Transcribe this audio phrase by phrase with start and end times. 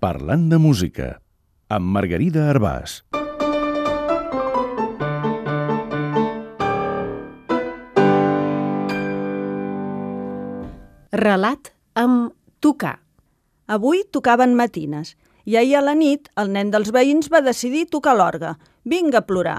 [0.00, 1.06] Parlant de música,
[1.68, 2.92] amb Margarida Arbàs.
[11.20, 11.68] Relat
[12.00, 12.32] amb
[12.64, 12.94] tocar.
[13.68, 15.12] Avui tocaven matines
[15.44, 18.54] i ahir a la nit el nen dels veïns va decidir tocar l'orgue.
[18.88, 19.58] Vinga a plorar.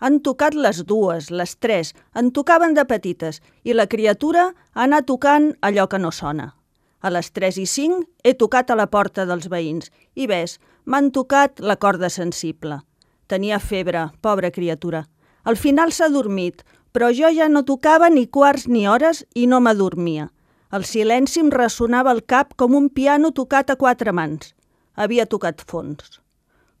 [0.00, 5.10] Han tocat les dues, les tres, en tocaven de petites i la criatura ha anat
[5.12, 6.54] tocant allò que no sona.
[7.02, 11.10] A les 3 i 5 he tocat a la porta dels veïns i ves, m'han
[11.10, 12.78] tocat la corda sensible.
[13.26, 15.02] Tenia febre, pobra criatura.
[15.42, 16.62] Al final s'ha dormit,
[16.92, 20.28] però jo ja no tocava ni quarts ni hores i no m'adormia.
[20.72, 24.54] El silenci em ressonava al cap com un piano tocat a quatre mans.
[24.94, 26.20] Havia tocat fons.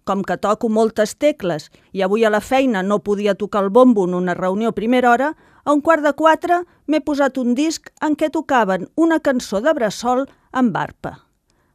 [0.04, 4.04] Com que toco moltes tecles i avui a la feina no podia tocar el bombo
[4.08, 7.90] en una reunió a primera hora, a un quart de quatre m'he posat un disc
[8.02, 11.14] en què tocaven una cançó de bressol amb arpa.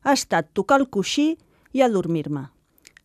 [0.03, 1.37] Ha estat tocar el coixí
[1.71, 2.49] i adormir-me.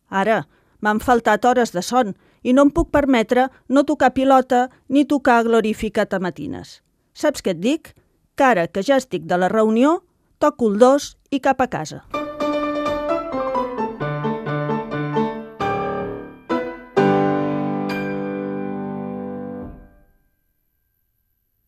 [0.09, 0.43] Ara,
[0.81, 5.43] m'han faltat hores de son i no em puc permetre no tocar pilota ni tocar
[5.47, 6.81] glorificat a matines.
[7.13, 7.93] Saps què et dic?
[8.35, 10.01] que ara que ja estic de la reunió,
[10.39, 12.03] toco el dos i cap a casa.